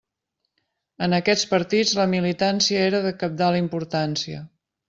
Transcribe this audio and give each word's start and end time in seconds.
En 1.07 1.15
aquests 1.17 1.43
partits 1.51 1.93
la 2.01 2.07
militància 2.15 2.83
era 2.89 3.05
de 3.07 3.15
cabdal 3.25 3.63
importància. 3.63 4.43